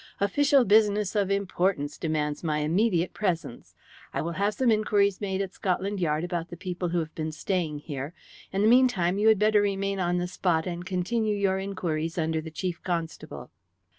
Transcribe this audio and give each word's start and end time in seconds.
"Official 0.19 0.65
business 0.65 1.15
of 1.15 1.29
importance 1.29 1.95
demands 1.95 2.43
my 2.43 2.57
immediate 2.57 3.13
presence. 3.13 3.75
I 4.15 4.23
will 4.23 4.31
have 4.31 4.55
some 4.55 4.71
inquiries 4.71 5.21
made 5.21 5.43
at 5.43 5.53
Scotland 5.53 5.99
Yard 5.99 6.23
about 6.23 6.49
the 6.49 6.57
people 6.57 6.89
who 6.89 6.97
have 6.97 7.13
been 7.13 7.31
staying 7.31 7.81
here. 7.81 8.15
In 8.51 8.63
the 8.63 8.67
meantime, 8.67 9.19
you 9.19 9.27
had 9.27 9.37
better 9.37 9.61
remain 9.61 9.99
on 9.99 10.17
the 10.17 10.25
spot 10.27 10.65
and 10.65 10.83
continue 10.87 11.35
your 11.35 11.59
inquiries 11.59 12.17
under 12.17 12.41
the 12.41 12.49
Chief 12.49 12.81
Constable." 12.83 13.51